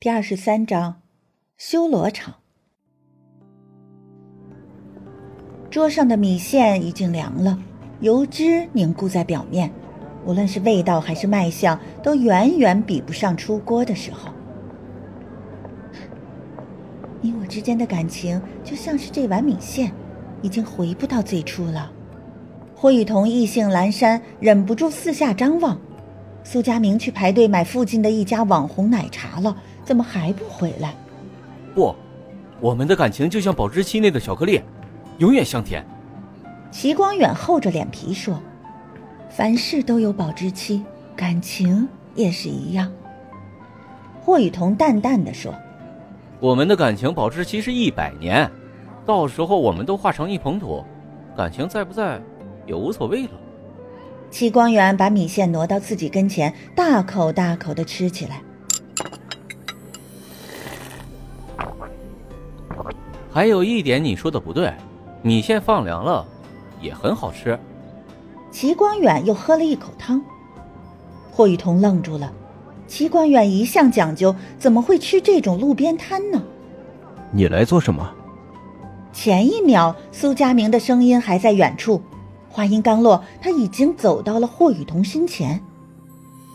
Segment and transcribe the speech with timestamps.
[0.00, 1.02] 第二十三章，
[1.56, 2.36] 修罗场。
[5.68, 7.58] 桌上的米线已经凉了，
[7.98, 9.68] 油脂凝固在表面，
[10.24, 14.30] 无论是味道还是卖相，都远远比不上出锅的时候。
[17.20, 19.90] 你我之间的感情，就像是这碗米线，
[20.42, 21.90] 已经回不到最初了。
[22.72, 25.76] 霍雨桐意兴阑珊，忍不住四下张望。
[26.44, 29.54] 苏佳明去排队买附近的一家网红奶茶了。
[29.88, 30.94] 怎么还不回来？
[31.74, 31.94] 不，
[32.60, 34.60] 我们的感情就像保质期内的巧克力，
[35.16, 35.82] 永远香甜。
[36.70, 38.38] 齐光远厚着脸皮说
[39.32, 40.84] ：“凡事都有保质期，
[41.16, 42.92] 感情也是一样。”
[44.20, 45.54] 霍雨桐淡淡的说
[46.38, 48.46] ：“我们的感情保质期是一百年，
[49.06, 50.84] 到时候我们都化成一捧土，
[51.34, 52.20] 感情在不在
[52.66, 53.30] 也无所谓了。”
[54.30, 58.42] 齐光远把米线挪到自己跟前，大口大口的吃起来。
[63.30, 64.72] 还有一点你说的不对，
[65.22, 66.26] 米线放凉了，
[66.80, 67.58] 也很好吃。
[68.50, 70.20] 齐光远又喝了一口汤，
[71.30, 72.32] 霍雨桐愣住了。
[72.86, 76.42] 齐光远一向讲究，怎么会吃这种路边摊呢？
[77.30, 78.10] 你来做什么？
[79.12, 82.00] 前一秒苏佳明的声音还在远处，
[82.48, 85.60] 话音刚落，他已经走到了霍雨桐身前。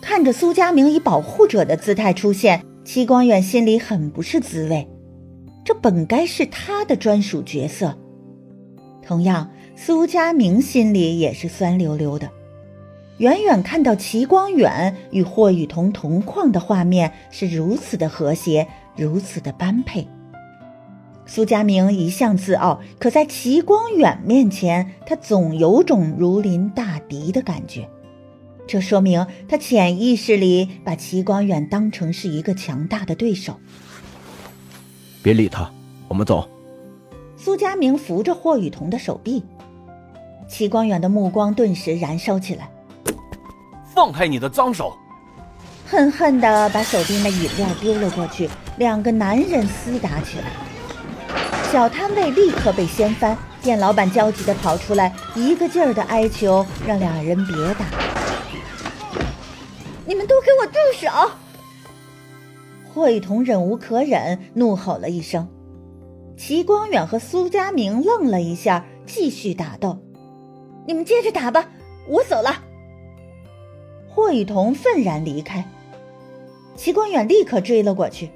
[0.00, 4.88] 看着苏佳明以保护者的姿态出现，齐光远心里很不是滋味。
[5.64, 7.96] 这本该是他的专属角色，
[9.00, 12.28] 同样，苏佳明心里也是酸溜溜的。
[13.18, 20.08] 远远看到齐光远与霍雨桐同框的画面是如此的和谐，如此的般配。
[21.26, 27.88] 苏佳明一向自傲，可在齐光远面前，他总有种如临大敌的感觉。
[28.66, 33.60] 这说明他潜意识里把齐光远当成是一个强大的对手。
[35.22, 35.70] 别理他，
[36.08, 36.48] 我们走。
[37.36, 39.44] 苏佳明扶着霍雨桐的手臂，
[40.48, 42.68] 齐光远的目光顿时燃烧起来。
[43.94, 44.92] 放开你的脏手！
[45.86, 50.44] 恨恨的把手边的饮料丢了过去，两个男人厮打起来。
[51.70, 57.84] 小摊位立刻被掀翻，店老板焦急的跑出来，一个劲儿的哀求让两人别打。
[60.04, 61.08] 你们都给我住手！
[62.94, 65.48] 霍雨桐忍无可忍，怒吼了一声。
[66.36, 69.98] 齐光远和苏佳明愣了一下，继续打斗。
[70.86, 71.68] 你们接着打吧，
[72.06, 72.50] 我走了。
[74.10, 75.66] 霍雨桐愤然离开，
[76.76, 78.30] 齐光远立刻追了过去。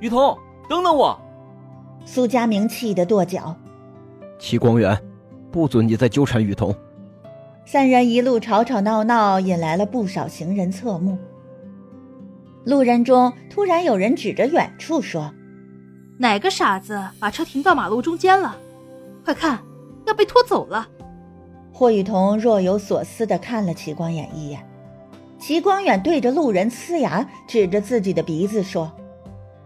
[0.00, 0.36] 雨桐，
[0.68, 1.16] 等等我！
[2.04, 3.54] 苏佳明气得跺脚。
[4.40, 5.00] 齐光远，
[5.52, 6.74] 不准你再纠缠雨桐。
[7.64, 11.16] 三人一路吵吵闹闹，引来了不少行人侧目。
[12.68, 15.32] 路人中突然有人指着远处说
[16.20, 18.58] ：“哪个傻子把车停到马路中间了？
[19.24, 19.58] 快看，
[20.06, 20.86] 要被拖走了！”
[21.72, 24.60] 霍雨桐若有所思地看了齐光远一眼。
[25.38, 28.92] 齐光远对着路人呲牙，指着自己的鼻子说：“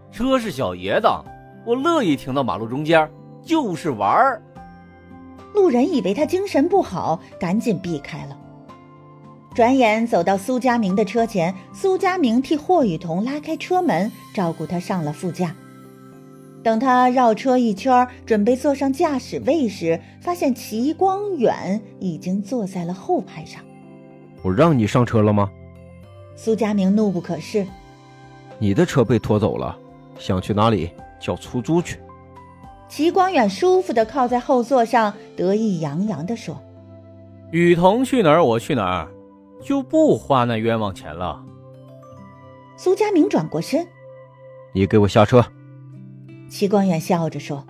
[0.09, 1.25] 车是小爷的，
[1.65, 3.11] 我乐意停到马路中间，
[3.43, 4.41] 就是玩儿。”
[5.53, 8.37] 路人以为他精神不好，赶紧避开了。
[9.53, 15.55] 转眼走到苏佳明的车前，苏佳明替霍雨桐拉开车门，照顾他上了副驾。
[16.63, 23.61] 等他绕车一圈，准备坐上驾驶位时，发现齐光远已经坐在了后排上。
[24.41, 25.51] 我让你上车了吗？
[26.35, 27.63] 苏佳明怒不可遏。
[28.57, 29.77] 你的车被拖走了，
[30.17, 30.89] 想去哪里
[31.19, 31.99] 叫出租去。
[32.89, 36.59] 齐光远舒服地靠在后座上，得意洋洋地说
[37.51, 39.07] ：“雨桐去哪儿，我去哪儿。”
[39.63, 41.43] 就不花那冤枉钱了。
[42.75, 43.87] 苏佳明转过身，
[44.73, 45.43] 你给我下车。
[46.49, 47.65] 齐光远笑着说：“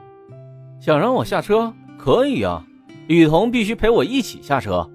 [0.81, 2.66] 想让我下车可以啊，
[3.08, 4.90] 雨桐必须陪我一起下车。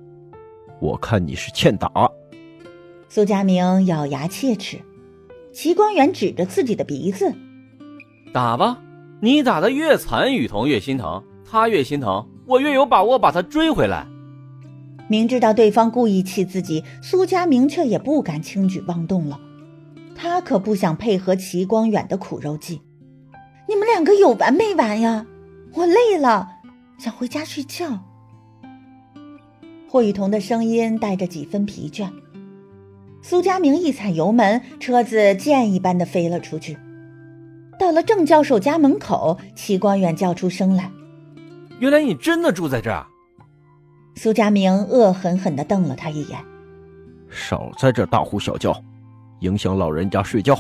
[0.81, 1.91] 我看你是欠打。”
[3.09, 4.79] 苏佳明咬牙切齿。
[5.51, 7.33] 齐光远指着自己的鼻子
[8.33, 8.79] ：“打吧，
[9.21, 14.07] 你打的越惨，雨桐越心疼，他越心疼，我越有把握把他追回来。”
[15.09, 19.41] 明知道对方故意气自己，苏家明却也不敢轻举妄动了。
[20.15, 22.81] 他可不想配合齐光远的苦肉计。
[23.69, 25.27] 你们两个有完没完呀？
[25.75, 26.49] 我累了，
[26.99, 28.05] 想回家睡觉。
[29.89, 32.11] 霍雨桐的声音带着几分疲倦。
[33.23, 36.77] 苏佳明一踩油门，车子箭一般的飞了出去。
[37.79, 40.91] 到了郑教授家门口，齐光远叫出声来
[41.79, 43.07] ：“原来你真的住在这儿。”
[44.19, 46.39] 苏佳明恶狠狠地瞪了他一眼
[47.31, 48.77] ：“少在这大呼小叫，
[49.41, 50.59] 影响老人家睡觉。”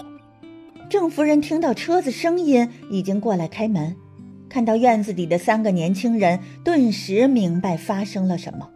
[0.88, 3.96] 郑夫人听到车子声音，已经过来开门，
[4.48, 8.70] 看到院子里的三个年轻人，顿时明白发生了什么。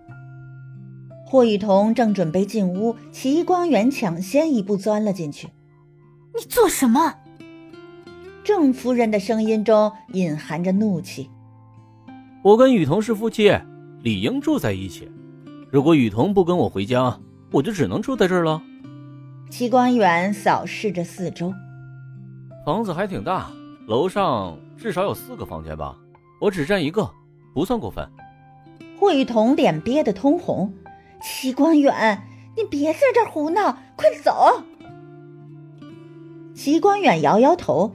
[1.24, 5.48] 霍雨桐正准备进屋，齐光远抢先一步钻了进去。
[6.36, 7.14] “你做什么？”
[8.42, 11.30] 郑夫人的声音中隐含着怒气。
[12.42, 13.56] “我跟雨桐是夫妻，
[14.02, 15.10] 理应住在一起。
[15.70, 17.18] 如果雨桐不跟我回家，
[17.50, 18.60] 我就只能住在这儿了。”
[19.50, 21.52] 齐光远扫视着四周。
[22.64, 23.50] 房子还挺大，
[23.86, 25.96] 楼上至少有四个房间吧，
[26.40, 27.08] 我只占一个，
[27.54, 28.06] 不算过分。
[28.98, 30.72] 霍雨桐脸憋得通红，
[31.20, 32.22] 齐光远，
[32.56, 34.62] 你别在这胡闹，快走！
[36.54, 37.92] 齐光远摇摇头，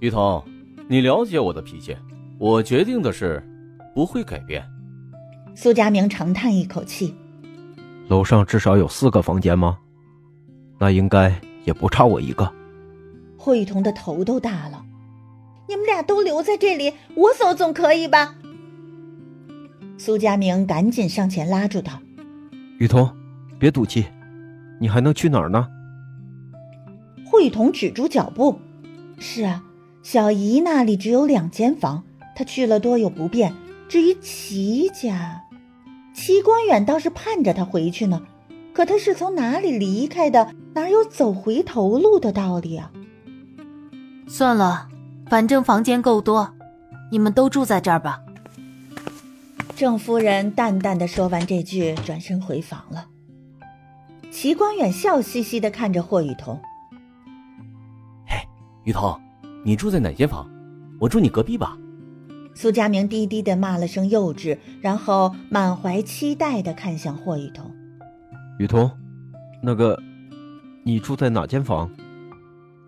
[0.00, 0.42] 雨桐，
[0.88, 1.94] 你了解我的脾气，
[2.38, 3.42] 我决定的事
[3.94, 4.64] 不会改变。
[5.56, 7.14] 苏佳明长叹一口气，
[8.08, 9.78] 楼上至少有四个房间吗？
[10.78, 11.32] 那应该
[11.64, 12.52] 也不差我一个。
[13.38, 14.84] 霍雨桐的头都大了，
[15.68, 18.34] 你们俩都留在这里，我走总可以吧？
[19.96, 22.02] 苏佳明赶紧上前拉住他
[22.78, 23.08] ：“雨桐，
[23.58, 24.06] 别赌气，
[24.80, 25.68] 你还能去哪儿呢？”
[27.24, 28.58] 霍雨桐止住脚步
[29.20, 29.62] ：“是啊，
[30.02, 32.02] 小姨那里只有两间房，
[32.34, 33.54] 她去了多有不便。
[33.88, 35.42] 至于齐家，
[36.14, 38.22] 齐光远倒是盼着他回去呢，
[38.72, 42.90] 可他是从哪里离开的，哪有走回头路的道理啊？”
[44.26, 44.88] 算了，
[45.28, 46.54] 反正房间够多，
[47.12, 48.20] 你们都住在这儿吧。
[49.76, 53.06] 郑夫人淡淡的说完这句，转身回房了。
[54.30, 56.58] 齐光远笑嘻嘻的看着霍雨桐
[58.26, 58.36] ：“嘿，
[58.84, 59.20] 雨桐，
[59.64, 60.48] 你住在哪间房？
[60.98, 61.76] 我住你隔壁吧。”
[62.54, 67.70] 苏佳明低低的骂了声幼稚，然后满怀期待的看向霍雨桐
[68.58, 68.90] ：“雨桐，
[69.60, 70.00] 那个，
[70.84, 71.90] 你住在哪间房？”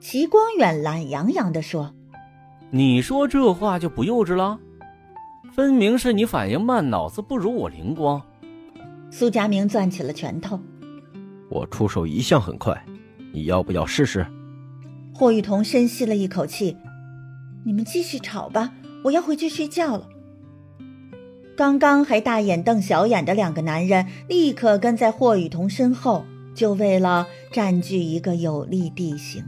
[0.01, 1.93] 齐光远懒洋洋的说
[2.71, 4.59] ：“你说这话就不幼稚了，
[5.53, 8.23] 分明是你反应慢，脑子不如我灵光。”
[9.11, 10.61] 苏佳明攥起了拳头
[11.51, 12.81] ：“我出手一向很快，
[13.33, 14.25] 你要不要试试？”
[15.13, 16.77] 霍雨桐深吸了一口气
[17.65, 18.73] ：“你们继续吵吧，
[19.07, 20.09] 我要回去睡觉了。”
[21.57, 26.25] 刚刚还大眼瞪小眼的两个男人，立刻跟在霍雨桐身后，
[26.55, 29.43] 就为了占据一个有利地形。